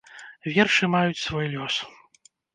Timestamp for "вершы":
0.55-0.89